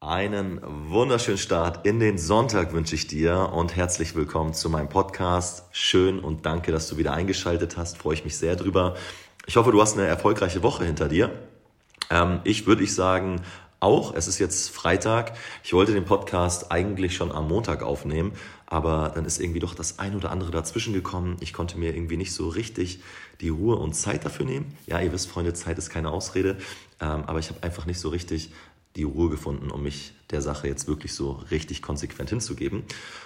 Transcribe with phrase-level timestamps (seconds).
[0.00, 5.64] Einen wunderschönen Start in den Sonntag wünsche ich dir und herzlich willkommen zu meinem Podcast.
[5.72, 7.98] Schön und danke, dass du wieder eingeschaltet hast.
[7.98, 8.94] Freue ich mich sehr drüber.
[9.48, 11.32] Ich hoffe, du hast eine erfolgreiche Woche hinter dir.
[12.10, 13.42] Ähm, ich würde ich sagen,
[13.80, 14.14] auch.
[14.14, 15.36] Es ist jetzt Freitag.
[15.62, 18.32] Ich wollte den Podcast eigentlich schon am Montag aufnehmen,
[18.66, 21.36] aber dann ist irgendwie doch das ein oder andere dazwischen gekommen.
[21.40, 23.00] Ich konnte mir irgendwie nicht so richtig
[23.40, 24.76] die Ruhe und Zeit dafür nehmen.
[24.86, 26.56] Ja, ihr wisst, Freunde, Zeit ist keine Ausrede,
[27.00, 28.50] ähm, aber ich habe einfach nicht so richtig
[28.98, 32.82] die Ruhe gefunden, um mich der Sache jetzt wirklich so richtig konsequent hinzugeben.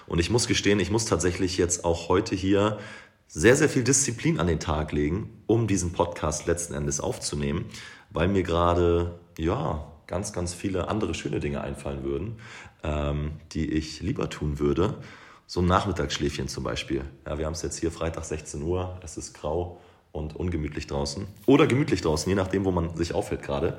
[0.07, 2.79] Und ich muss gestehen, ich muss tatsächlich jetzt auch heute hier
[3.27, 7.65] sehr, sehr viel Disziplin an den Tag legen, um diesen Podcast letzten Endes aufzunehmen,
[8.11, 12.37] weil mir gerade, ja, ganz, ganz viele andere schöne Dinge einfallen würden,
[12.83, 14.99] ähm, die ich lieber tun würde.
[15.47, 17.03] So ein Nachmittagsschläfchen zum Beispiel.
[17.27, 19.81] Ja, wir haben es jetzt hier Freitag 16 Uhr, es ist grau
[20.13, 21.27] und ungemütlich draußen.
[21.47, 23.79] Oder gemütlich draußen, je nachdem, wo man sich aufhält gerade.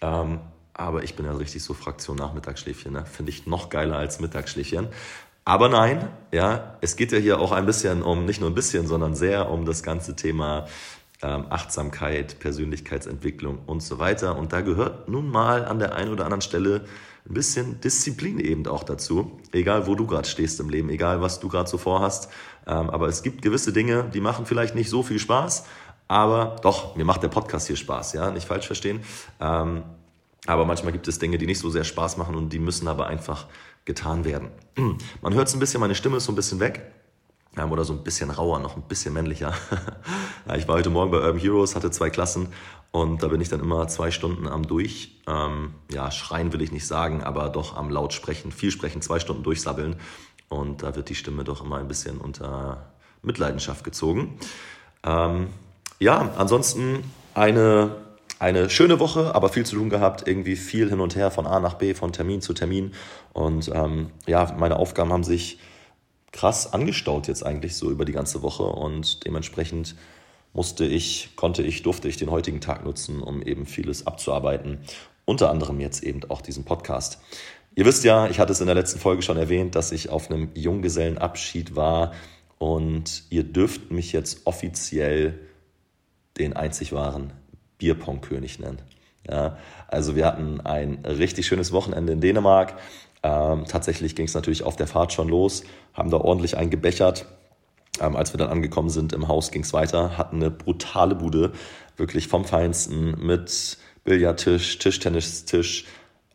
[0.00, 0.40] Ähm,
[0.76, 2.92] aber ich bin ja richtig so Fraktion Nachmittagsschläfchen.
[2.92, 3.06] Ne?
[3.06, 4.88] Finde ich noch geiler als Mittagsschläfchen.
[5.44, 8.86] Aber nein, ja, es geht ja hier auch ein bisschen um, nicht nur ein bisschen,
[8.86, 10.66] sondern sehr um das ganze Thema
[11.22, 14.36] ähm, Achtsamkeit, Persönlichkeitsentwicklung und so weiter.
[14.36, 16.84] Und da gehört nun mal an der einen oder anderen Stelle
[17.28, 19.40] ein bisschen Disziplin eben auch dazu.
[19.52, 22.30] Egal, wo du gerade stehst im Leben, egal, was du gerade so vorhast.
[22.66, 25.64] Ähm, aber es gibt gewisse Dinge, die machen vielleicht nicht so viel Spaß.
[26.08, 29.00] Aber doch, mir macht der Podcast hier Spaß, ja, nicht falsch verstehen.
[29.40, 29.82] Ähm,
[30.46, 33.06] aber manchmal gibt es Dinge, die nicht so sehr Spaß machen und die müssen aber
[33.06, 33.46] einfach
[33.84, 34.50] getan werden.
[35.22, 36.92] Man hört es ein bisschen, meine Stimme ist so ein bisschen weg.
[37.70, 39.54] Oder so ein bisschen rauer, noch ein bisschen männlicher.
[40.58, 42.48] ich war heute Morgen bei Urban Heroes, hatte zwei Klassen
[42.90, 45.22] und da bin ich dann immer zwei Stunden am Durch.
[45.26, 49.20] Ähm, ja, schreien will ich nicht sagen, aber doch am laut sprechen, viel sprechen, zwei
[49.20, 49.96] Stunden durchsabbeln.
[50.50, 52.90] Und da wird die Stimme doch immer ein bisschen unter
[53.22, 54.38] Mitleidenschaft gezogen.
[55.02, 55.48] Ähm,
[55.98, 58.05] ja, ansonsten eine
[58.38, 61.60] eine schöne Woche, aber viel zu tun gehabt, irgendwie viel hin und her von A
[61.60, 62.92] nach B, von Termin zu Termin.
[63.32, 65.58] Und ähm, ja, meine Aufgaben haben sich
[66.32, 69.96] krass angestaut jetzt eigentlich so über die ganze Woche und dementsprechend
[70.52, 74.78] musste ich, konnte ich, durfte ich den heutigen Tag nutzen, um eben vieles abzuarbeiten.
[75.24, 77.18] Unter anderem jetzt eben auch diesen Podcast.
[77.74, 80.30] Ihr wisst ja, ich hatte es in der letzten Folge schon erwähnt, dass ich auf
[80.30, 82.12] einem Junggesellenabschied war
[82.58, 85.38] und ihr dürft mich jetzt offiziell
[86.38, 87.32] den einzig wahren
[87.78, 88.80] Bierpong-König nennen.
[89.28, 89.56] Ja,
[89.88, 92.74] also wir hatten ein richtig schönes Wochenende in Dänemark.
[93.22, 95.64] Ähm, tatsächlich ging es natürlich auf der Fahrt schon los,
[95.94, 97.26] haben da ordentlich eingebechert.
[98.00, 101.52] Ähm, als wir dann angekommen sind im Haus, ging es weiter, hatten eine brutale Bude,
[101.96, 105.86] wirklich vom Feinsten mit Billardtisch, Tischtennistisch,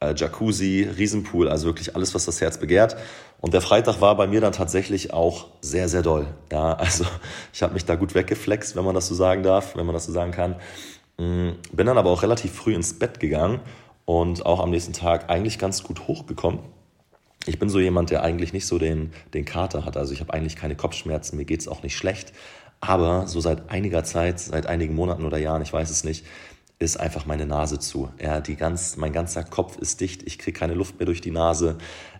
[0.01, 2.97] äh, Jacuzzi, Riesenpool, also wirklich alles, was das Herz begehrt.
[3.39, 6.27] Und der Freitag war bei mir dann tatsächlich auch sehr, sehr doll.
[6.51, 7.05] Ja, also
[7.53, 10.05] ich habe mich da gut weggeflext, wenn man das so sagen darf, wenn man das
[10.05, 10.55] so sagen kann.
[11.21, 13.59] Mm, bin dann aber auch relativ früh ins Bett gegangen
[14.05, 16.61] und auch am nächsten Tag eigentlich ganz gut hochgekommen.
[17.45, 19.97] Ich bin so jemand, der eigentlich nicht so den, den Kater hat.
[19.97, 22.33] Also ich habe eigentlich keine Kopfschmerzen, mir geht es auch nicht schlecht.
[22.79, 26.25] Aber so seit einiger Zeit, seit einigen Monaten oder Jahren, ich weiß es nicht,
[26.79, 28.09] ist einfach meine Nase zu.
[28.19, 31.29] Ja, die ganz, mein ganzer Kopf ist dicht, ich kriege keine Luft mehr durch die
[31.29, 31.77] Nase.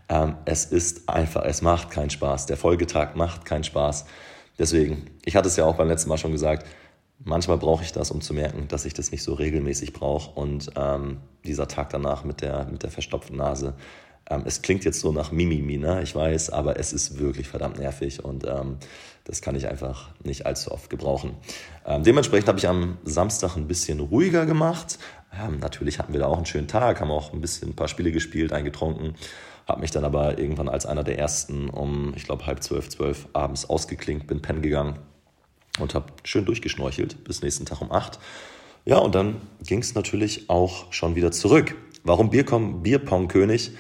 [0.10, 2.46] Ähm, es ist einfach, es macht keinen Spaß.
[2.46, 4.06] Der Folgetag macht keinen Spaß.
[4.60, 6.68] Deswegen, ich hatte es ja auch beim letzten Mal schon gesagt,
[7.24, 10.32] manchmal brauche ich das, um zu merken, dass ich das nicht so regelmäßig brauche.
[10.32, 13.76] Und ähm, dieser Tag danach mit der, mit der verstopften Nase,
[14.30, 16.02] ähm, es klingt jetzt so nach Mimimi, ne?
[16.04, 18.78] ich weiß, aber es ist wirklich verdammt nervig und ähm,
[19.24, 21.36] das kann ich einfach nicht allzu oft gebrauchen.
[21.86, 24.98] Ähm, dementsprechend habe ich am Samstag ein bisschen ruhiger gemacht.
[25.62, 28.12] Natürlich hatten wir da auch einen schönen Tag, haben auch ein bisschen ein paar Spiele
[28.12, 29.16] gespielt, eingetrunken.
[29.66, 33.30] Habe mich dann aber irgendwann als einer der ersten um, ich glaube, halb zwölf, zwölf
[33.32, 35.00] abends ausgeklinkt, bin pennen gegangen
[35.80, 38.20] und habe schön durchgeschnorchelt bis nächsten Tag um 8.
[38.86, 41.76] Ja, und dann ging es natürlich auch schon wieder zurück.
[42.04, 43.72] Warum Bierpong-König?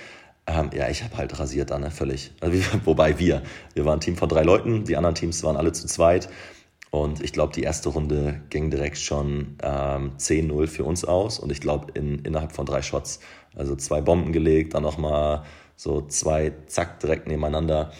[0.47, 2.31] Ähm, ja, ich habe halt rasiert dann, ne, völlig.
[2.39, 3.41] Also, wobei wir,
[3.73, 6.29] wir waren ein Team von drei Leuten, die anderen Teams waren alle zu zweit.
[6.91, 11.39] Und ich glaube, die erste Runde ging direkt schon ähm, 10-0 für uns aus.
[11.39, 13.21] Und ich glaube, in, innerhalb von drei Shots,
[13.55, 15.43] also zwei Bomben gelegt, dann nochmal
[15.77, 17.91] so zwei, zack, direkt nebeneinander.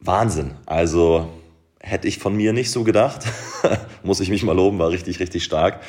[0.00, 0.52] Wahnsinn.
[0.64, 1.28] Also
[1.84, 3.26] hätte ich von mir nicht so gedacht.
[4.02, 5.80] Muss ich mich mal loben, war richtig, richtig stark.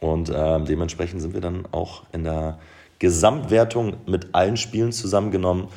[0.00, 2.58] Und ähm, dementsprechend sind wir dann auch in der
[3.00, 5.68] Gesamtwertung mit allen Spielen zusammengenommen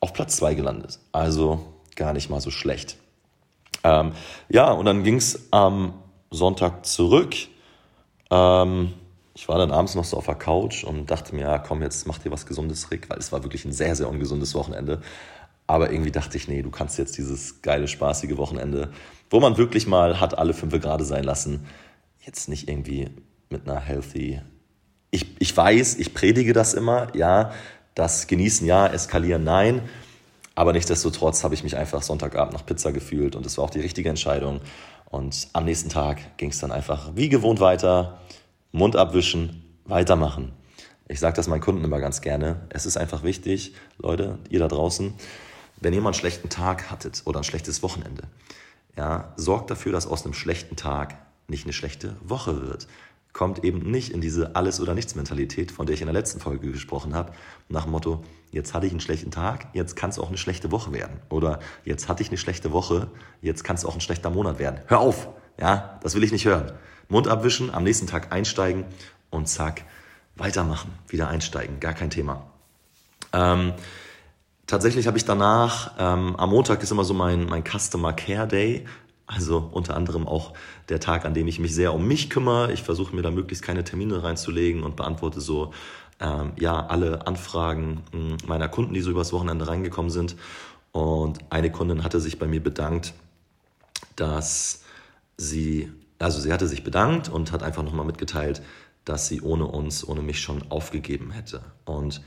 [0.00, 0.98] auf Platz 2 gelandet.
[1.12, 1.64] Also
[1.96, 2.98] gar nicht mal so schlecht.
[3.84, 4.12] Ähm,
[4.48, 5.94] ja, und dann ging es am
[6.30, 7.34] Sonntag zurück.
[8.30, 8.92] Ähm,
[9.34, 12.06] ich war dann abends noch so auf der Couch und dachte mir, ja, komm, jetzt
[12.06, 15.00] mach dir was Gesundes, Rick, weil es war wirklich ein sehr, sehr ungesundes Wochenende.
[15.66, 18.92] Aber irgendwie dachte ich, nee, du kannst jetzt dieses geile, spaßige Wochenende,
[19.30, 21.66] wo man wirklich mal hat alle fünf gerade sein lassen,
[22.24, 23.10] jetzt nicht irgendwie
[23.50, 24.40] mit einer healthy.
[25.10, 27.52] Ich, ich weiß, ich predige das immer, ja.
[27.94, 29.82] das Genießen ja, Eskalieren nein.
[30.54, 33.80] Aber nichtsdestotrotz habe ich mich einfach Sonntagabend nach Pizza gefühlt und es war auch die
[33.80, 34.60] richtige Entscheidung.
[35.10, 38.20] Und am nächsten Tag ging es dann einfach wie gewohnt weiter,
[38.72, 40.52] Mund abwischen, weitermachen.
[41.08, 42.62] Ich sage das meinen Kunden immer ganz gerne.
[42.70, 45.14] Es ist einfach wichtig, Leute, ihr da draußen,
[45.80, 48.24] wenn ihr mal einen schlechten Tag hattet oder ein schlechtes Wochenende,
[48.96, 51.16] ja, sorgt dafür, dass aus einem schlechten Tag
[51.48, 52.86] nicht eine schlechte Woche wird.
[53.32, 56.72] Kommt eben nicht in diese Alles- oder Nichts-Mentalität, von der ich in der letzten Folge
[56.72, 57.32] gesprochen habe,
[57.68, 60.72] nach dem Motto, jetzt hatte ich einen schlechten Tag, jetzt kann es auch eine schlechte
[60.72, 61.20] Woche werden.
[61.28, 63.08] Oder jetzt hatte ich eine schlechte Woche,
[63.42, 64.80] jetzt kann es auch ein schlechter Monat werden.
[64.86, 65.28] Hör auf!
[65.60, 66.72] Ja, das will ich nicht hören.
[67.08, 68.84] Mund abwischen, am nächsten Tag einsteigen
[69.30, 69.84] und zack,
[70.34, 72.50] weitermachen, wieder einsteigen, gar kein Thema.
[73.32, 73.74] Ähm,
[74.66, 78.84] tatsächlich habe ich danach, ähm, am Montag ist immer so mein, mein Customer Care Day,
[79.26, 80.52] also unter anderem auch
[80.88, 82.72] der Tag, an dem ich mich sehr um mich kümmere.
[82.72, 85.72] Ich versuche mir da möglichst keine Termine reinzulegen und beantworte so
[86.20, 90.36] ähm, ja alle Anfragen hm, meiner Kunden, die so übers Wochenende reingekommen sind.
[90.92, 93.14] Und eine Kundin hatte sich bei mir bedankt,
[94.14, 94.84] dass
[95.36, 98.62] sie, also sie hatte sich bedankt und hat einfach nochmal mitgeteilt,
[99.04, 101.60] dass sie ohne uns, ohne mich schon aufgegeben hätte.
[101.84, 102.22] Und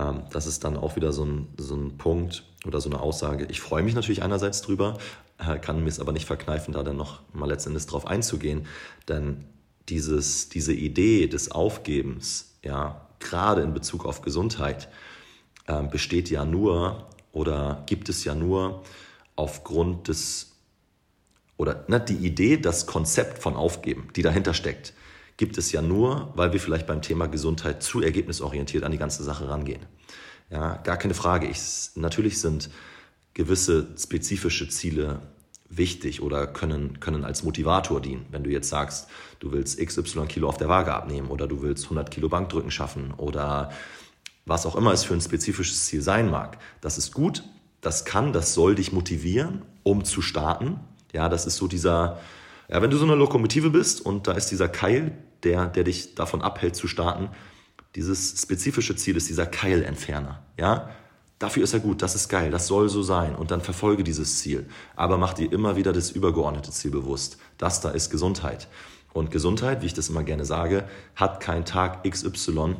[0.00, 3.46] ähm, das ist dann auch wieder so ein, so ein Punkt oder so eine Aussage.
[3.50, 4.98] Ich freue mich natürlich einerseits drüber,
[5.38, 8.66] äh, kann mir es aber nicht verkneifen, da dann noch mal letztendlich drauf einzugehen.
[9.08, 9.44] Denn
[9.88, 14.88] dieses, diese Idee des Aufgebens, ja, gerade in Bezug auf Gesundheit,
[15.66, 18.82] äh, besteht ja nur oder gibt es ja nur
[19.36, 20.52] aufgrund des,
[21.56, 24.94] oder ne, die Idee, das Konzept von Aufgeben, die dahinter steckt,
[25.40, 29.24] gibt es ja nur, weil wir vielleicht beim Thema Gesundheit zu ergebnisorientiert an die ganze
[29.24, 29.80] Sache rangehen.
[30.50, 31.46] Ja, gar keine Frage.
[31.46, 32.68] Ich, natürlich sind
[33.32, 35.22] gewisse spezifische Ziele
[35.70, 38.26] wichtig oder können, können als Motivator dienen.
[38.30, 39.08] Wenn du jetzt sagst,
[39.38, 43.14] du willst XY Kilo auf der Waage abnehmen oder du willst 100 Kilo Bankdrücken schaffen
[43.16, 43.70] oder
[44.44, 46.58] was auch immer es für ein spezifisches Ziel sein mag.
[46.82, 47.44] Das ist gut,
[47.80, 50.80] das kann, das soll dich motivieren, um zu starten.
[51.14, 52.20] Ja, das ist so dieser,
[52.68, 56.14] ja, wenn du so eine Lokomotive bist und da ist dieser Keil, der, der dich
[56.14, 57.28] davon abhält zu starten.
[57.94, 60.42] Dieses spezifische Ziel ist dieser Keilentferner.
[60.58, 60.90] Ja?
[61.38, 63.34] Dafür ist er gut, das ist geil, das soll so sein.
[63.34, 64.68] Und dann verfolge dieses Ziel.
[64.94, 67.38] Aber mach dir immer wieder das übergeordnete Ziel bewusst.
[67.56, 68.68] Das da ist Gesundheit.
[69.12, 72.76] Und Gesundheit, wie ich das immer gerne sage, hat keinen Tag XY,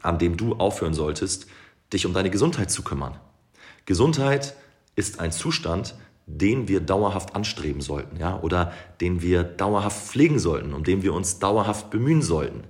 [0.00, 1.46] an dem du aufhören solltest,
[1.92, 3.20] dich um deine Gesundheit zu kümmern.
[3.84, 4.56] Gesundheit
[4.96, 5.94] ist ein Zustand,
[6.26, 11.14] den wir dauerhaft anstreben sollten, ja, oder den wir dauerhaft pflegen sollten, um den wir
[11.14, 12.64] uns dauerhaft bemühen sollten.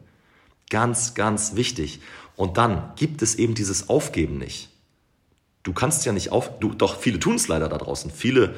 [0.70, 2.00] Ganz, ganz wichtig.
[2.34, 4.70] Und dann gibt es eben dieses Aufgeben nicht.
[5.62, 8.10] Du kannst ja nicht auf, du, doch viele tun es leider da draußen.
[8.10, 8.54] Viele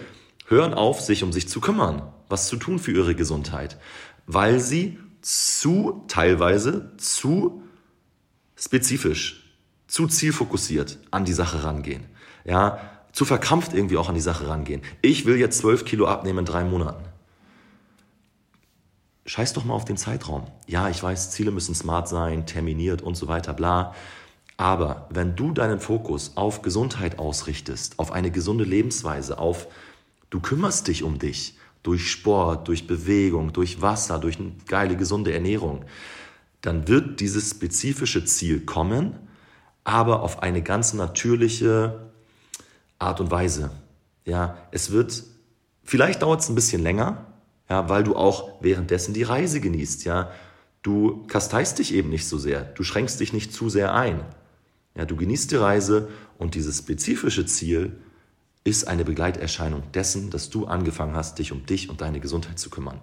[0.46, 3.79] hören auf, sich um sich zu kümmern, was zu tun für ihre Gesundheit,
[4.26, 7.62] weil sie zu, teilweise zu
[8.56, 9.55] spezifisch,
[9.87, 12.05] zu zielfokussiert an die Sache rangehen.
[12.44, 14.83] Ja, zu verkrampft irgendwie auch an die Sache rangehen.
[15.01, 17.05] Ich will jetzt 12 Kilo abnehmen in drei Monaten.
[19.25, 20.49] Scheiß doch mal auf den Zeitraum.
[20.67, 23.95] Ja, ich weiß, Ziele müssen smart sein, terminiert und so weiter, bla.
[24.57, 29.69] Aber wenn du deinen Fokus auf Gesundheit ausrichtest, auf eine gesunde Lebensweise, auf
[30.31, 35.33] du kümmerst dich um dich durch Sport, durch Bewegung, durch Wasser, durch eine geile, gesunde
[35.33, 35.85] Ernährung,
[36.63, 39.15] dann wird dieses spezifische Ziel kommen,
[39.85, 42.11] aber auf eine ganz natürliche,
[43.05, 43.70] Art und Weise.
[44.25, 45.23] Ja, es wird,
[45.82, 47.27] vielleicht dauert es ein bisschen länger,
[47.69, 50.31] ja, weil du auch währenddessen die Reise genießt, ja.
[50.82, 54.20] Du kasteist dich eben nicht so sehr, du schränkst dich nicht zu sehr ein.
[54.96, 56.08] Ja, du genießt die Reise
[56.39, 57.96] und dieses spezifische Ziel
[58.65, 62.70] ist eine Begleiterscheinung dessen, dass du angefangen hast, dich um dich und deine Gesundheit zu
[62.70, 63.01] kümmern.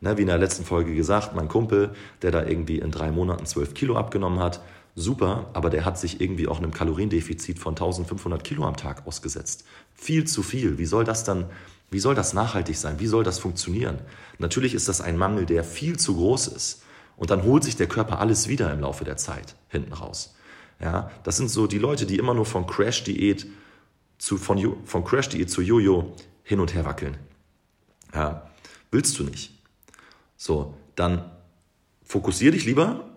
[0.00, 3.46] Na, wie in der letzten Folge gesagt, mein Kumpel, der da irgendwie in drei Monaten
[3.46, 4.60] zwölf Kilo abgenommen hat,
[4.94, 9.64] super, aber der hat sich irgendwie auch einem Kaloriendefizit von 1500 Kilo am Tag ausgesetzt.
[9.94, 10.78] Viel zu viel.
[10.78, 11.46] Wie soll das dann,
[11.90, 13.00] wie soll das nachhaltig sein?
[13.00, 13.98] Wie soll das funktionieren?
[14.38, 16.82] Natürlich ist das ein Mangel, der viel zu groß ist.
[17.16, 20.34] Und dann holt sich der Körper alles wieder im Laufe der Zeit hinten raus.
[20.80, 23.46] Ja, das sind so die Leute, die immer nur von Crash-Diät
[24.18, 27.16] zu, von, von Crash-Diät zu Jojo hin und her wackeln.
[28.14, 28.50] Ja,
[28.90, 29.52] willst du nicht.
[30.36, 31.30] So, dann
[32.04, 33.11] fokussier dich lieber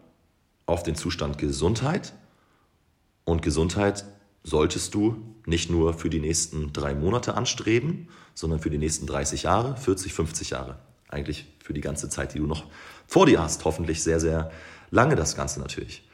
[0.65, 2.13] auf den Zustand Gesundheit.
[3.23, 4.05] Und Gesundheit
[4.43, 9.43] solltest du nicht nur für die nächsten drei Monate anstreben, sondern für die nächsten 30
[9.43, 10.77] Jahre, 40, 50 Jahre.
[11.07, 12.65] Eigentlich für die ganze Zeit, die du noch
[13.07, 13.65] vor dir hast.
[13.65, 14.51] Hoffentlich sehr, sehr
[14.91, 16.07] lange das Ganze natürlich.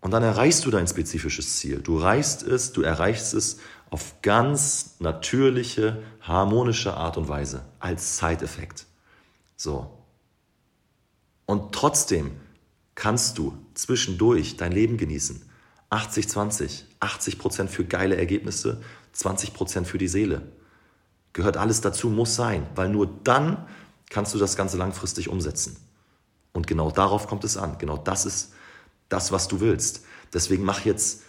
[0.00, 1.80] Und dann erreichst du dein spezifisches Ziel.
[1.80, 3.58] Du reichst es, du erreichst es
[3.90, 8.86] auf ganz natürliche, harmonische Art und Weise als Zeiteffekt.
[9.56, 9.90] So.
[11.46, 12.32] Und trotzdem
[12.96, 15.42] kannst du zwischendurch dein Leben genießen.
[15.90, 16.82] 80-20.
[17.00, 18.80] 80% für geile Ergebnisse,
[19.14, 20.42] 20% für die Seele.
[21.32, 23.66] Gehört alles dazu, muss sein, weil nur dann
[24.10, 25.76] kannst du das Ganze langfristig umsetzen.
[26.52, 27.78] Und genau darauf kommt es an.
[27.78, 28.54] Genau das ist
[29.08, 30.04] das, was du willst.
[30.32, 31.22] Deswegen mach jetzt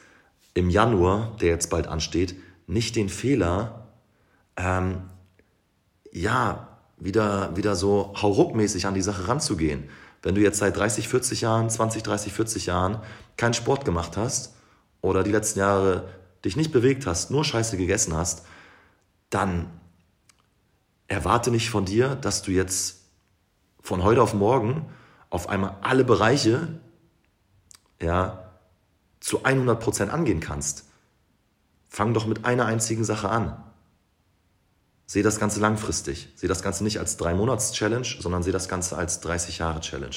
[0.53, 3.87] im Januar, der jetzt bald ansteht, nicht den Fehler,
[4.55, 5.01] ähm,
[6.11, 9.89] ja, wieder, wieder so hauruckmäßig an die Sache ranzugehen.
[10.21, 13.01] Wenn du jetzt seit 30, 40 Jahren, 20, 30, 40 Jahren
[13.37, 14.53] keinen Sport gemacht hast
[15.01, 16.07] oder die letzten Jahre
[16.43, 18.45] dich nicht bewegt hast, nur Scheiße gegessen hast,
[19.29, 19.69] dann
[21.07, 23.01] erwarte nicht von dir, dass du jetzt
[23.81, 24.85] von heute auf morgen
[25.29, 26.67] auf einmal alle Bereiche
[28.01, 28.51] ja,
[29.19, 30.85] zu 100% angehen kannst.
[31.89, 33.63] Fang doch mit einer einzigen Sache an.
[35.09, 36.27] Sehe das Ganze langfristig.
[36.35, 39.79] Sehe das Ganze nicht als drei Monats Challenge, sondern sehe das Ganze als 30 Jahre
[39.79, 40.15] Challenge.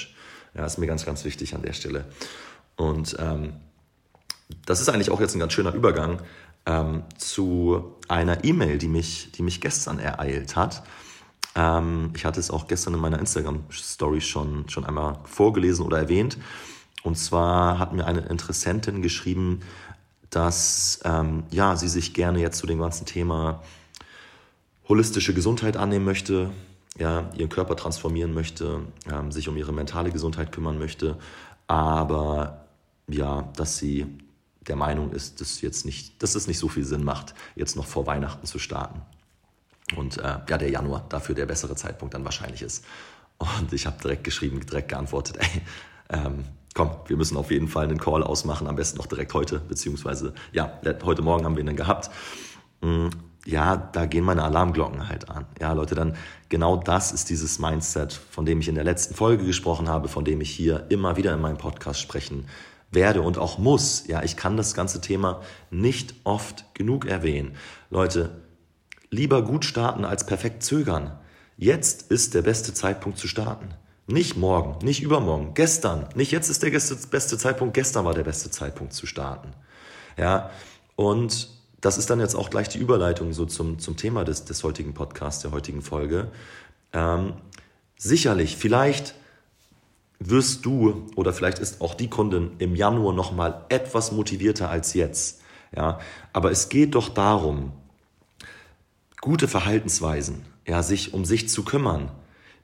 [0.55, 2.07] Ja, ist mir ganz, ganz wichtig an der Stelle.
[2.77, 3.53] Und ähm,
[4.67, 6.21] das ist eigentlich auch jetzt ein ganz schöner Übergang
[6.67, 10.83] ähm, zu einer E-Mail, die mich, die mich gestern ereilt hat.
[11.55, 16.37] Ähm, ich hatte es auch gestern in meiner Instagram-Story schon, schon einmal vorgelesen oder erwähnt.
[17.05, 19.61] Und zwar hat mir eine Interessentin geschrieben,
[20.31, 23.63] dass ähm, ja, sie sich gerne jetzt zu dem ganzen Thema
[24.91, 26.51] holistische Gesundheit annehmen möchte,
[26.99, 28.81] ja, ihren Körper transformieren möchte,
[29.11, 31.17] ähm, sich um ihre mentale Gesundheit kümmern möchte,
[31.69, 32.67] aber
[33.07, 34.07] ja, dass sie
[34.61, 37.87] der Meinung ist, dass, jetzt nicht, dass es nicht so viel Sinn macht, jetzt noch
[37.87, 39.01] vor Weihnachten zu starten.
[39.97, 42.85] Und äh, ja, der Januar dafür der bessere Zeitpunkt dann wahrscheinlich ist.
[43.39, 45.63] Und ich habe direkt geschrieben, direkt geantwortet, ey,
[46.11, 46.45] ähm,
[46.75, 50.35] komm, wir müssen auf jeden Fall einen Call ausmachen, am besten noch direkt heute, beziehungsweise
[50.53, 52.11] ja, heute Morgen haben wir ihn gehabt.
[52.83, 53.11] Hm,
[53.51, 55.47] ja, da gehen meine Alarmglocken halt an.
[55.61, 56.17] Ja, Leute, dann
[56.49, 60.25] genau das ist dieses Mindset, von dem ich in der letzten Folge gesprochen habe, von
[60.25, 62.47] dem ich hier immer wieder in meinem Podcast sprechen
[62.91, 64.07] werde und auch muss.
[64.07, 65.41] Ja, ich kann das ganze Thema
[65.71, 67.57] nicht oft genug erwähnen.
[67.91, 68.31] Leute,
[69.11, 71.19] lieber gut starten als perfekt zögern.
[71.57, 73.69] Jetzt ist der beste Zeitpunkt zu starten.
[74.07, 76.09] Nicht morgen, nicht übermorgen, gestern.
[76.15, 79.53] Nicht jetzt ist der beste Zeitpunkt, gestern war der beste Zeitpunkt zu starten.
[80.17, 80.51] Ja,
[80.97, 84.63] und das ist dann jetzt auch gleich die Überleitung so zum, zum Thema des, des
[84.65, 86.29] heutigen Podcasts, der heutigen Folge.
[86.93, 87.35] Ähm,
[87.97, 89.15] sicherlich, vielleicht
[90.19, 95.41] wirst du oder vielleicht ist auch die Kundin im Januar nochmal etwas motivierter als jetzt.
[95.75, 96.01] Ja,
[96.33, 97.73] aber es geht doch darum,
[99.21, 102.11] gute Verhaltensweisen, ja, sich um sich zu kümmern,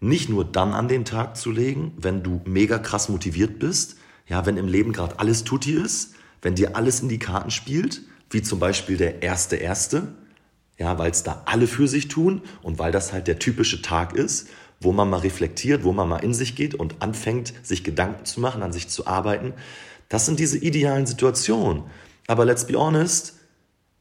[0.01, 3.97] nicht nur dann an den Tag zu legen, wenn du mega krass motiviert bist,
[4.27, 8.03] ja, wenn im Leben gerade alles tutti ist, wenn dir alles in die Karten spielt,
[8.31, 10.15] wie zum Beispiel der erste erste,
[10.79, 14.15] ja, weil es da alle für sich tun und weil das halt der typische Tag
[14.15, 14.49] ist,
[14.81, 18.41] wo man mal reflektiert, wo man mal in sich geht und anfängt, sich Gedanken zu
[18.41, 19.55] machen, an sich zu arbeiten.
[20.09, 21.85] Das sind diese idealen Situationen.
[22.27, 23.35] Aber let's be honest,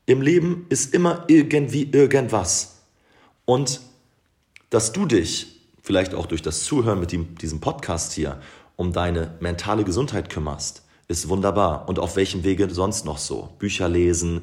[0.06, 2.82] im Leben ist immer irgendwie irgendwas.
[3.46, 3.82] Und
[4.70, 8.42] dass du dich, vielleicht auch durch das Zuhören mit diesem Podcast hier,
[8.76, 11.88] um deine mentale Gesundheit kümmerst, ist wunderbar.
[11.88, 13.50] Und auf welchem Wege sonst noch so?
[13.60, 14.42] Bücher lesen,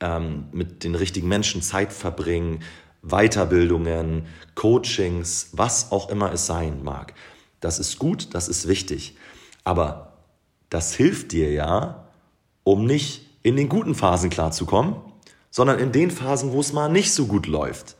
[0.00, 2.60] ähm, mit den richtigen Menschen Zeit verbringen,
[3.02, 7.14] Weiterbildungen, Coachings, was auch immer es sein mag.
[7.60, 9.16] Das ist gut, das ist wichtig.
[9.62, 10.18] Aber
[10.70, 12.08] das hilft dir ja,
[12.62, 14.96] um nicht in den guten Phasen klarzukommen,
[15.50, 17.96] sondern in den Phasen, wo es mal nicht so gut läuft.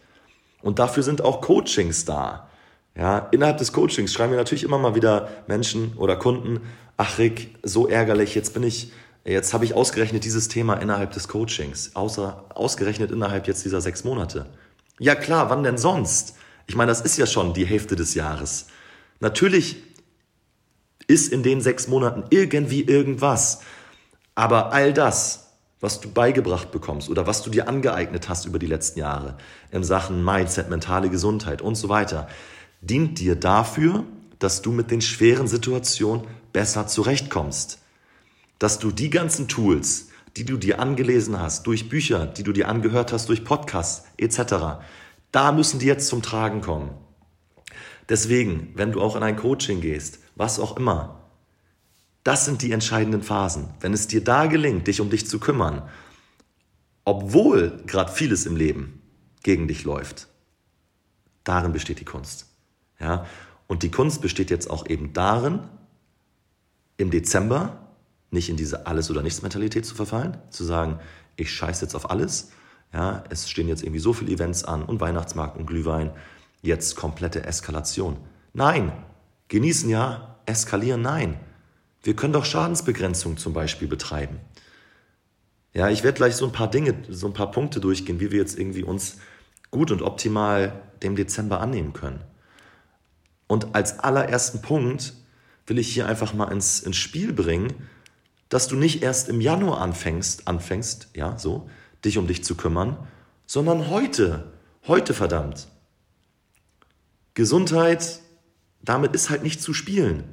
[0.63, 2.49] Und dafür sind auch Coachings da.
[2.97, 6.61] Ja, innerhalb des Coachings schreiben wir natürlich immer mal wieder Menschen oder Kunden,
[6.97, 8.93] ach Rick, so ärgerlich, jetzt bin ich,
[9.25, 14.05] jetzt habe ich ausgerechnet dieses Thema innerhalb des Coachings, außer, ausgerechnet innerhalb jetzt dieser sechs
[14.05, 14.47] Monate.
[15.01, 16.37] Ja klar, wann denn sonst?
[16.67, 18.69] Ich meine, das ist ja schon die Hälfte des Jahres.
[19.19, 19.83] Natürlich
[21.09, 23.61] ist in den sechs Monaten irgendwie irgendwas.
[24.37, 28.67] Aber all das, was du beigebracht bekommst oder was du dir angeeignet hast über die
[28.67, 29.37] letzten Jahre
[29.71, 32.29] in Sachen Mindset, mentale Gesundheit und so weiter,
[32.87, 34.05] dient dir dafür,
[34.39, 37.81] dass du mit den schweren Situationen besser zurechtkommst.
[38.59, 42.69] Dass du die ganzen Tools, die du dir angelesen hast, durch Bücher, die du dir
[42.69, 44.85] angehört hast, durch Podcasts etc.,
[45.33, 46.91] da müssen die jetzt zum Tragen kommen.
[48.09, 51.25] Deswegen, wenn du auch in ein Coaching gehst, was auch immer,
[52.23, 53.69] das sind die entscheidenden Phasen.
[53.81, 55.89] Wenn es dir da gelingt, dich um dich zu kümmern,
[57.05, 59.03] obwohl gerade vieles im Leben
[59.43, 60.29] gegen dich läuft,
[61.45, 62.54] darin besteht die Kunst.
[62.99, 63.27] Ja?
[63.67, 65.61] Und die Kunst besteht jetzt auch eben darin,
[66.97, 67.85] im Dezember
[68.31, 70.99] nicht in diese Alles- oder Nichts-Mentalität zu verfallen, zu sagen,
[71.37, 72.53] ich scheiße jetzt auf alles.
[72.93, 76.13] Ja, es stehen jetzt irgendwie so viele Events an und Weihnachtsmarkt und Glühwein.
[76.63, 78.17] Jetzt komplette Eskalation.
[78.53, 78.93] Nein,
[79.49, 81.41] genießen ja, eskalieren nein.
[82.03, 84.39] Wir können doch Schadensbegrenzung zum Beispiel betreiben.
[85.73, 88.39] Ja, ich werde gleich so ein paar Dinge, so ein paar Punkte durchgehen, wie wir
[88.39, 89.19] jetzt irgendwie uns
[89.71, 92.21] gut und optimal dem Dezember annehmen können.
[93.47, 95.15] Und als allerersten Punkt
[95.67, 97.73] will ich hier einfach mal ins, ins Spiel bringen,
[98.49, 101.69] dass du nicht erst im Januar anfängst, anfängst, ja, so,
[102.05, 102.97] dich um dich zu kümmern,
[103.47, 104.53] sondern heute,
[104.87, 105.69] heute verdammt.
[107.35, 108.21] Gesundheit,
[108.83, 110.25] damit ist halt nicht zu spielen.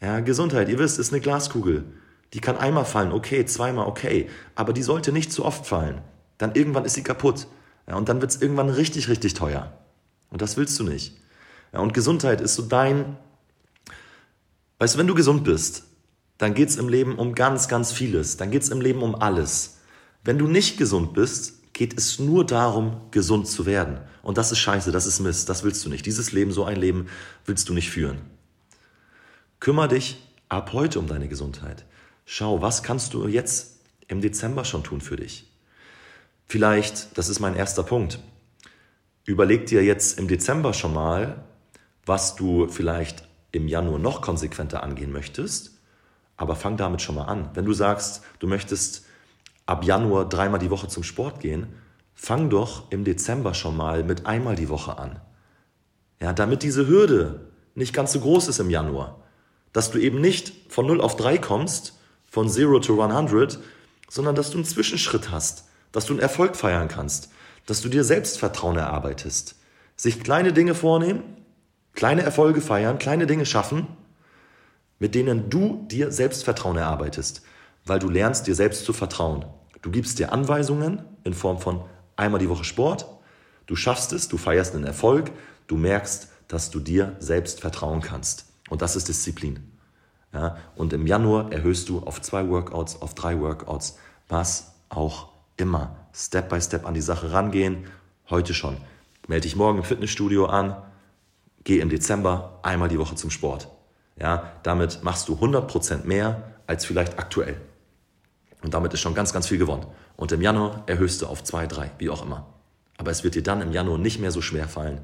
[0.00, 1.84] Ja, Gesundheit, ihr wisst, ist eine Glaskugel.
[2.32, 6.00] Die kann einmal fallen, okay, zweimal, okay, aber die sollte nicht zu oft fallen.
[6.38, 7.46] Dann irgendwann ist sie kaputt.
[7.86, 9.76] Ja, und dann wird es irgendwann richtig, richtig teuer.
[10.30, 11.21] Und das willst du nicht.
[11.72, 13.16] Ja, und Gesundheit ist so dein,
[14.78, 15.84] weißt du, wenn du gesund bist,
[16.38, 18.36] dann geht es im Leben um ganz, ganz vieles.
[18.36, 19.78] Dann geht es im Leben um alles.
[20.24, 24.00] Wenn du nicht gesund bist, geht es nur darum, gesund zu werden.
[24.22, 26.04] Und das ist scheiße, das ist Mist, das willst du nicht.
[26.04, 27.06] Dieses Leben, so ein Leben
[27.46, 28.18] willst du nicht führen.
[29.60, 31.86] Kümmer dich ab heute um deine Gesundheit.
[32.24, 35.50] Schau, was kannst du jetzt im Dezember schon tun für dich?
[36.46, 38.18] Vielleicht, das ist mein erster Punkt,
[39.24, 41.44] überleg dir jetzt im Dezember schon mal,
[42.06, 45.78] was du vielleicht im Januar noch konsequenter angehen möchtest,
[46.36, 47.50] aber fang damit schon mal an.
[47.54, 49.04] Wenn du sagst, du möchtest
[49.66, 51.68] ab Januar dreimal die Woche zum Sport gehen,
[52.14, 55.20] fang doch im Dezember schon mal mit einmal die Woche an.
[56.20, 59.20] Ja, damit diese Hürde nicht ganz so groß ist im Januar.
[59.72, 63.58] Dass du eben nicht von 0 auf 3 kommst, von 0 to 100,
[64.08, 67.30] sondern dass du einen Zwischenschritt hast, dass du einen Erfolg feiern kannst,
[67.66, 69.56] dass du dir Selbstvertrauen erarbeitest.
[69.96, 71.22] Sich kleine Dinge vornehmen,
[71.94, 73.86] kleine Erfolge feiern, kleine Dinge schaffen,
[74.98, 77.42] mit denen du dir Selbstvertrauen erarbeitest,
[77.84, 79.44] weil du lernst, dir selbst zu vertrauen.
[79.82, 81.82] Du gibst dir Anweisungen in Form von
[82.16, 83.06] einmal die Woche Sport,
[83.66, 85.32] du schaffst es, du feierst einen Erfolg,
[85.66, 88.46] du merkst, dass du dir selbst vertrauen kannst.
[88.70, 89.72] Und das ist Disziplin.
[90.32, 95.96] Ja, und im Januar erhöhst du auf zwei Workouts, auf drei Workouts, was auch immer.
[96.14, 97.84] Step by Step an die Sache rangehen.
[98.30, 98.76] Heute schon.
[99.28, 100.76] Melde dich morgen im Fitnessstudio an.
[101.64, 103.68] Geh im Dezember einmal die Woche zum Sport.
[104.18, 107.56] Ja, damit machst du 100% mehr als vielleicht aktuell.
[108.62, 109.86] Und damit ist schon ganz, ganz viel gewonnen.
[110.16, 112.46] Und im Januar erhöhst du auf zwei, drei, wie auch immer.
[112.98, 115.00] Aber es wird dir dann im Januar nicht mehr so schwer fallen,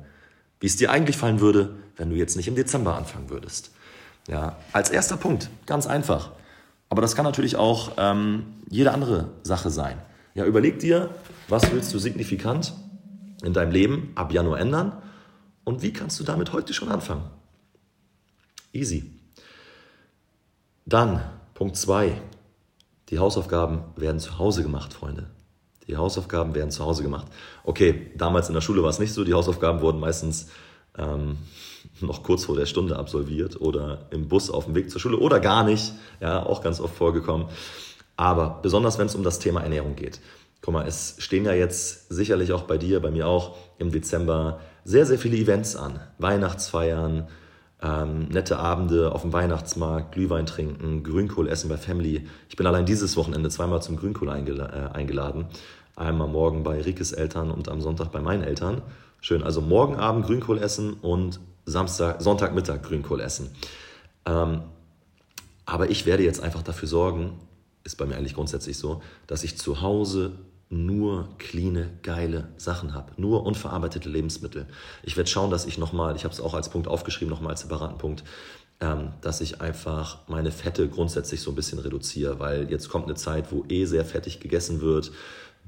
[0.60, 3.72] wie es dir eigentlich fallen würde, wenn du jetzt nicht im Dezember anfangen würdest.
[4.28, 6.32] Ja, als erster Punkt, ganz einfach.
[6.90, 9.98] Aber das kann natürlich auch ähm, jede andere Sache sein.
[10.34, 11.10] Ja, überleg dir,
[11.48, 12.74] was willst du signifikant
[13.42, 14.92] in deinem Leben ab Januar ändern
[15.68, 17.24] und wie kannst du damit heute schon anfangen?
[18.72, 19.12] Easy.
[20.86, 22.22] Dann Punkt 2.
[23.10, 25.28] Die Hausaufgaben werden zu Hause gemacht, Freunde.
[25.86, 27.26] Die Hausaufgaben werden zu Hause gemacht.
[27.64, 29.24] Okay, damals in der Schule war es nicht so.
[29.24, 30.48] Die Hausaufgaben wurden meistens
[30.96, 31.36] ähm,
[32.00, 35.38] noch kurz vor der Stunde absolviert oder im Bus auf dem Weg zur Schule oder
[35.38, 35.92] gar nicht.
[36.20, 37.46] Ja, auch ganz oft vorgekommen.
[38.16, 40.20] Aber besonders wenn es um das Thema Ernährung geht.
[40.62, 44.60] Guck mal, es stehen ja jetzt sicherlich auch bei dir, bei mir auch im Dezember
[44.88, 46.00] sehr, sehr viele Events an.
[46.16, 47.28] Weihnachtsfeiern,
[47.82, 52.26] ähm, nette Abende auf dem Weihnachtsmarkt, Glühwein trinken, Grünkohl essen bei Family.
[52.48, 55.44] Ich bin allein dieses Wochenende zweimal zum Grünkohl eingela äh, eingeladen.
[55.94, 58.80] Einmal morgen bei Rikes Eltern und am Sonntag bei meinen Eltern.
[59.20, 63.50] Schön, also morgen Abend Grünkohl essen und Samstag, Sonntagmittag Grünkohl essen.
[64.24, 64.62] Ähm,
[65.66, 67.38] aber ich werde jetzt einfach dafür sorgen,
[67.84, 70.32] ist bei mir eigentlich grundsätzlich so, dass ich zu Hause
[70.70, 73.12] nur cleane, geile Sachen habe.
[73.16, 74.66] Nur unverarbeitete Lebensmittel.
[75.02, 77.62] Ich werde schauen, dass ich nochmal, ich habe es auch als Punkt aufgeschrieben, nochmal als
[77.62, 78.24] separaten Punkt,
[78.80, 83.14] ähm, dass ich einfach meine Fette grundsätzlich so ein bisschen reduziere, weil jetzt kommt eine
[83.14, 85.10] Zeit, wo eh sehr fettig gegessen wird.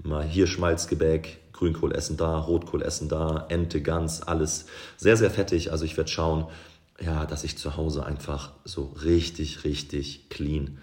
[0.02, 5.72] Mal hier Schmalzgebäck, Grünkohl essen da, Rotkohl essen da, Ente, Gans, alles sehr, sehr fettig.
[5.72, 6.46] Also ich werde schauen,
[7.00, 10.78] ja, dass ich zu Hause einfach so richtig, richtig clean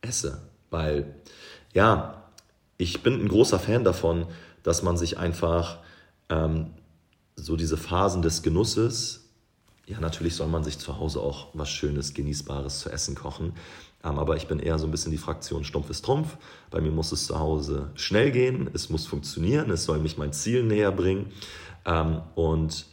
[0.00, 0.42] esse.
[0.70, 1.14] Weil,
[1.72, 2.17] ja,
[2.78, 4.26] ich bin ein großer Fan davon,
[4.62, 5.78] dass man sich einfach
[6.30, 6.70] ähm,
[7.36, 9.28] so diese Phasen des Genusses,
[9.86, 13.54] ja, natürlich soll man sich zu Hause auch was Schönes, Genießbares zu essen kochen.
[14.04, 16.36] Ähm, aber ich bin eher so ein bisschen die Fraktion Stumpf ist Trumpf.
[16.70, 20.32] Bei mir muss es zu Hause schnell gehen, es muss funktionieren, es soll mich mein
[20.32, 21.32] Ziel näher bringen.
[21.84, 22.86] Ähm, und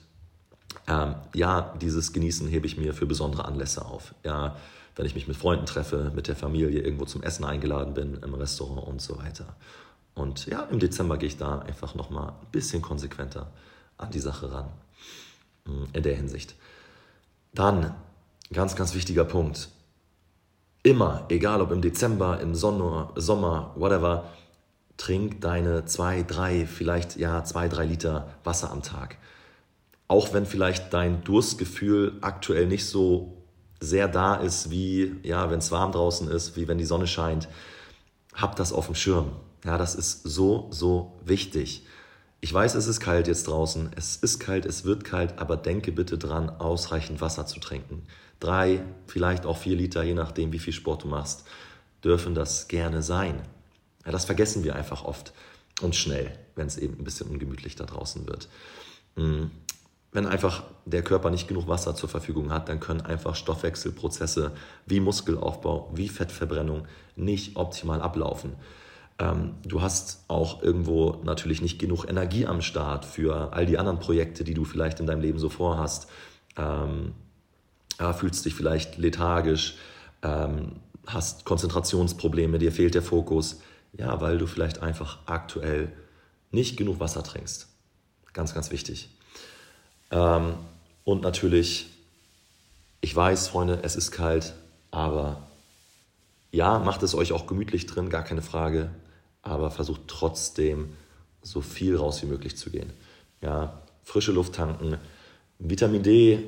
[0.88, 4.15] ähm, ja, dieses Genießen hebe ich mir für besondere Anlässe auf.
[4.24, 4.56] Ja,
[4.95, 8.34] wenn ich mich mit Freunden treffe, mit der Familie irgendwo zum Essen eingeladen bin, im
[8.34, 9.55] Restaurant und so weiter.
[10.13, 13.51] Und ja, im Dezember gehe ich da einfach nochmal ein bisschen konsequenter
[13.97, 14.69] an die Sache ran.
[15.65, 16.55] Hm, in der Hinsicht.
[17.53, 17.95] Dann,
[18.53, 19.69] ganz, ganz wichtiger Punkt.
[20.84, 24.31] Immer, egal ob im Dezember, im Sommer, Sommer, whatever,
[24.97, 29.17] trink deine zwei, drei, vielleicht ja zwei, drei Liter Wasser am Tag.
[30.08, 33.35] Auch wenn vielleicht dein Durstgefühl aktuell nicht so
[33.79, 37.47] sehr da ist, wie ja, wenn es warm draußen ist, wie wenn die Sonne scheint,
[38.33, 39.31] hab das auf dem Schirm.
[39.63, 41.85] Ja, das ist so, so wichtig.
[42.41, 43.89] Ich weiß, es ist kalt jetzt draußen.
[43.95, 48.03] Es ist kalt, es wird kalt, aber denke bitte dran, ausreichend Wasser zu trinken.
[48.39, 51.45] Drei, vielleicht auch vier Liter, je nachdem, wie viel Sport du machst,
[52.03, 53.41] dürfen das gerne sein.
[54.05, 55.33] Ja, das vergessen wir einfach oft
[55.81, 58.47] und schnell, wenn es eben ein bisschen ungemütlich da draußen wird.
[59.15, 59.49] Hm.
[60.15, 64.54] Wenn einfach der Körper nicht genug Wasser zur Verfügung hat, dann können einfach Stoffwechselprozesse
[64.86, 68.54] wie Muskelaufbau, wie Fettverbrennung nicht optimal ablaufen.
[69.19, 73.99] Ähm, du hast auch irgendwo natürlich nicht genug Energie am Start für all die anderen
[73.99, 76.10] Projekte, die du vielleicht in deinem Leben so vorhast.
[76.56, 77.12] Ähm,
[77.99, 79.75] ja, fühlst dich vielleicht lethargisch,
[80.21, 83.60] ähm, hast Konzentrationsprobleme, dir fehlt der Fokus.
[83.91, 85.91] Ja, weil du vielleicht einfach aktuell
[86.51, 87.67] nicht genug Wasser trinkst.
[88.32, 89.10] Ganz, ganz wichtig.
[90.11, 90.55] Ähm,
[91.03, 91.87] und natürlich,
[93.01, 94.53] ich weiß, Freunde, es ist kalt,
[94.91, 95.43] aber
[96.51, 98.89] ja, macht es euch auch gemütlich drin, gar keine Frage,
[99.41, 100.93] aber versucht trotzdem
[101.41, 102.91] so viel raus wie möglich zu gehen.
[103.41, 104.97] Ja, frische Luft tanken,
[105.59, 106.43] Vitamin D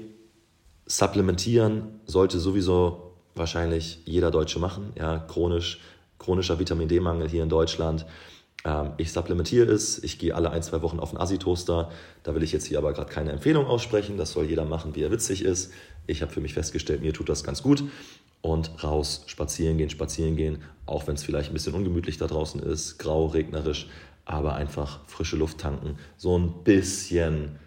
[0.85, 4.93] supplementieren sollte sowieso wahrscheinlich jeder Deutsche machen.
[4.95, 5.79] Ja, chronisch,
[6.17, 8.05] chronischer Vitamin D-Mangel hier in Deutschland.
[8.67, 11.89] Ähm, ich supplementiere es, ich gehe alle ein, zwei Wochen auf einen Assi-Toaster.
[12.23, 14.17] Da will ich jetzt hier aber gerade keine Empfehlung aussprechen.
[14.17, 15.71] Das soll jeder machen, wie er witzig ist.
[16.05, 17.83] Ich habe für mich festgestellt, mir tut das ganz gut.
[18.41, 22.61] Und raus, spazieren gehen, spazieren gehen, auch wenn es vielleicht ein bisschen ungemütlich da draußen
[22.61, 23.87] ist, grau, regnerisch,
[24.25, 27.57] aber einfach frische Luft tanken, so ein bisschen,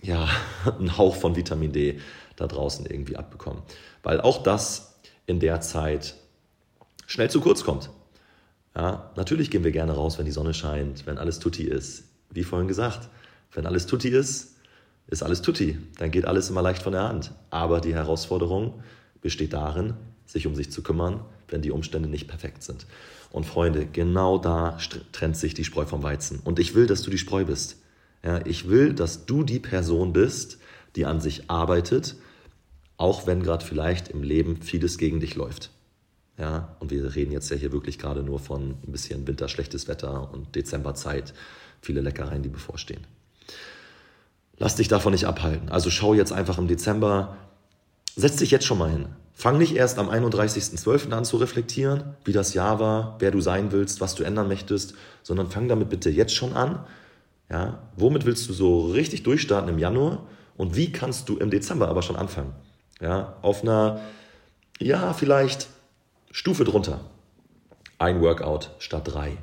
[0.00, 0.28] ja,
[0.78, 2.00] ein Hauch von Vitamin D
[2.36, 3.62] da draußen irgendwie abbekommen.
[4.02, 6.14] Weil auch das in der Zeit
[7.06, 7.90] schnell zu kurz kommt.
[8.76, 12.04] Ja, natürlich gehen wir gerne raus, wenn die Sonne scheint, wenn alles tutti ist.
[12.30, 13.08] Wie vorhin gesagt,
[13.52, 14.56] wenn alles tutti ist,
[15.08, 15.78] ist alles tutti.
[15.98, 17.32] Dann geht alles immer leicht von der Hand.
[17.50, 18.82] Aber die Herausforderung
[19.20, 19.94] besteht darin,
[20.26, 22.86] sich um sich zu kümmern, wenn die Umstände nicht perfekt sind.
[23.30, 24.78] Und Freunde, genau da
[25.12, 26.40] trennt sich die Spreu vom Weizen.
[26.44, 27.76] Und ich will, dass du die Spreu bist.
[28.24, 30.58] Ja, ich will, dass du die Person bist,
[30.96, 32.16] die an sich arbeitet,
[32.96, 35.70] auch wenn gerade vielleicht im Leben vieles gegen dich läuft.
[36.38, 39.88] Ja, und wir reden jetzt ja hier wirklich gerade nur von ein bisschen Winter, schlechtes
[39.88, 41.34] Wetter und Dezemberzeit,
[41.82, 43.04] viele Leckereien, die bevorstehen.
[44.56, 45.68] Lass dich davon nicht abhalten.
[45.68, 47.36] Also schau jetzt einfach im Dezember,
[48.14, 49.06] setz dich jetzt schon mal hin.
[49.34, 51.12] Fang nicht erst am 31.12.
[51.12, 54.94] an zu reflektieren, wie das Jahr war, wer du sein willst, was du ändern möchtest,
[55.22, 56.84] sondern fang damit bitte jetzt schon an.
[57.50, 61.88] Ja, womit willst du so richtig durchstarten im Januar und wie kannst du im Dezember
[61.88, 62.52] aber schon anfangen?
[63.00, 64.00] Ja, auf einer,
[64.80, 65.68] ja, vielleicht
[66.30, 67.10] Stufe drunter.
[67.98, 69.38] Ein Workout statt drei.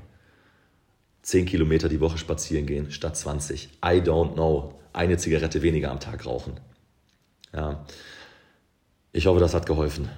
[1.22, 3.70] Zehn Kilometer die Woche spazieren gehen statt 20.
[3.84, 4.80] I don't know.
[4.94, 6.60] Eine Zigarette weniger am Tag rauchen.
[7.54, 7.86] Ja.
[9.12, 10.10] Ich hoffe, das hat geholfen.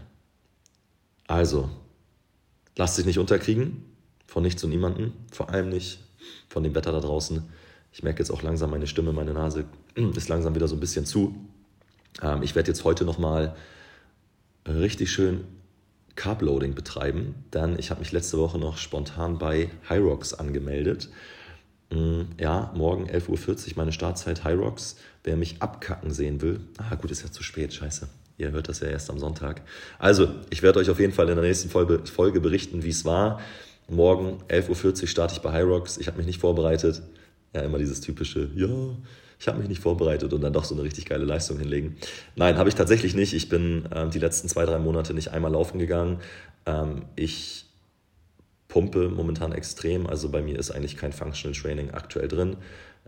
[1.27, 1.69] Also,
[2.75, 3.83] lass dich nicht unterkriegen
[4.25, 5.99] von nichts und niemanden, vor allem nicht
[6.49, 7.43] von dem Wetter da draußen.
[7.91, 11.05] Ich merke jetzt auch langsam meine Stimme, meine Nase ist langsam wieder so ein bisschen
[11.05, 11.35] zu.
[12.21, 13.55] Ähm, ich werde jetzt heute nochmal
[14.67, 15.45] richtig schön
[16.17, 17.35] Carbloading betreiben.
[17.51, 21.09] Dann, ich habe mich letzte Woche noch spontan bei Hyrox angemeldet.
[21.89, 24.97] Mm, ja, morgen 11.40 Uhr meine Startzeit Hyrox.
[25.23, 28.09] Wer mich abkacken sehen will, ah gut, ist ja zu spät, scheiße.
[28.37, 29.61] Ihr hört das ja erst am Sonntag.
[29.97, 33.39] Also, ich werde euch auf jeden Fall in der nächsten Folge berichten, wie es war.
[33.87, 35.97] Morgen 11.40 Uhr starte ich bei Hyrox.
[35.97, 37.01] Ich habe mich nicht vorbereitet.
[37.53, 38.67] Ja, immer dieses typische, ja,
[39.39, 41.97] ich habe mich nicht vorbereitet und dann doch so eine richtig geile Leistung hinlegen.
[42.35, 43.33] Nein, habe ich tatsächlich nicht.
[43.33, 46.19] Ich bin ähm, die letzten zwei, drei Monate nicht einmal laufen gegangen.
[46.65, 47.65] Ähm, ich
[48.67, 50.07] pumpe momentan extrem.
[50.07, 52.57] Also bei mir ist eigentlich kein Functional Training aktuell drin.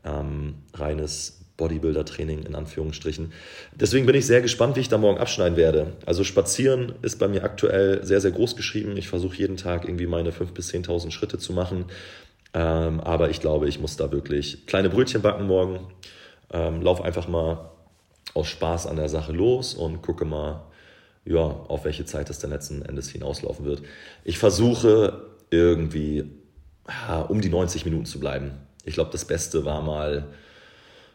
[0.04, 3.34] Ähm, reines Bodybuilder-Training in Anführungsstrichen.
[3.76, 5.94] Deswegen bin ich sehr gespannt, wie ich da morgen abschneiden werde.
[6.06, 8.96] Also spazieren ist bei mir aktuell sehr, sehr groß geschrieben.
[8.98, 11.86] Ich versuche jeden Tag irgendwie meine 5.000 bis 10.000 Schritte zu machen.
[12.54, 15.82] Ähm, aber ich glaube, ich muss da wirklich kleine Brötchen backen morgen.
[16.52, 17.72] Ähm, lauf einfach mal
[18.34, 20.64] aus Spaß an der Sache los und gucke mal,
[21.26, 23.84] ja, auf welche Zeit das dann letzten Endes hinauslaufen wird.
[24.24, 26.32] Ich versuche irgendwie
[26.88, 28.52] ja, um die 90 Minuten zu bleiben.
[28.84, 30.28] Ich glaube, das Beste war mal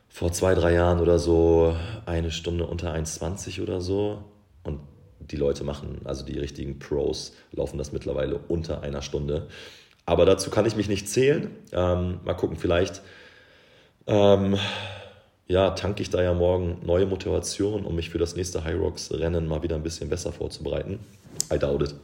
[0.08, 1.74] vor zwei, drei Jahren oder so
[2.06, 4.22] eine Stunde unter 1,20 oder so.
[4.62, 4.80] Und
[5.18, 9.48] die Leute machen, also die richtigen Pros, laufen das mittlerweile unter einer Stunde.
[10.06, 11.50] Aber dazu kann ich mich nicht zählen.
[11.72, 13.02] Ähm, mal gucken, vielleicht
[14.06, 14.56] ähm,
[15.46, 19.12] ja, tanke ich da ja morgen neue Motivation, um mich für das nächste High Rocks
[19.12, 20.98] Rennen mal wieder ein bisschen besser vorzubereiten.
[21.52, 21.94] I doubt it.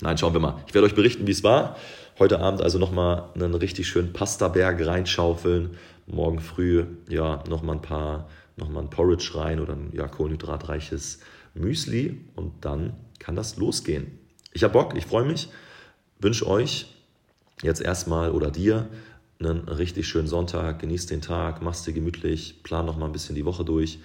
[0.00, 0.56] Nein, schauen wir mal.
[0.66, 1.76] Ich werde euch berichten, wie es war.
[2.18, 5.78] Heute Abend also nochmal einen richtig schönen Pastaberg reinschaufeln.
[6.06, 11.20] Morgen früh ja nochmal ein paar, nochmal ein Porridge rein oder ein ja, kohlenhydratreiches
[11.54, 14.18] Müsli und dann kann das losgehen.
[14.52, 15.48] Ich habe Bock, ich freue mich,
[16.18, 16.86] wünsche euch
[17.62, 18.88] jetzt erstmal oder dir
[19.46, 23.34] einen richtig schönen Sonntag, genieß den Tag, mach's dir gemütlich, plan noch mal ein bisschen
[23.34, 23.98] die Woche durch.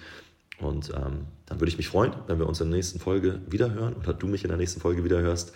[0.60, 3.94] Und ähm, dann würde ich mich freuen, wenn wir uns in der nächsten Folge wiederhören
[3.94, 5.52] oder du mich in der nächsten Folge wiederhörst.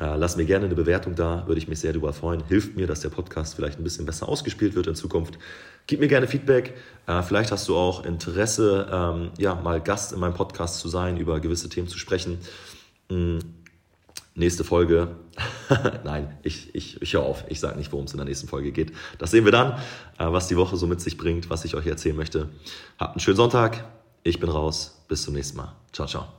[0.00, 2.44] Äh, lass mir gerne eine Bewertung da, würde ich mich sehr darüber freuen.
[2.46, 5.38] Hilft mir, dass der Podcast vielleicht ein bisschen besser ausgespielt wird in Zukunft.
[5.88, 6.74] Gib mir gerne Feedback.
[7.06, 11.16] Äh, vielleicht hast du auch Interesse, ähm, ja, mal Gast in meinem Podcast zu sein,
[11.16, 12.38] über gewisse Themen zu sprechen.
[13.10, 13.40] Mhm.
[14.34, 15.16] Nächste Folge.
[16.04, 17.44] Nein, ich, ich, ich höre auf.
[17.48, 18.92] Ich sage nicht, worum es in der nächsten Folge geht.
[19.18, 19.72] Das sehen wir dann,
[20.18, 22.48] äh, was die Woche so mit sich bringt, was ich euch erzählen möchte.
[22.98, 23.84] Habt einen schönen Sonntag.
[24.22, 25.04] Ich bin raus.
[25.08, 25.74] Bis zum nächsten Mal.
[25.92, 26.37] Ciao, ciao.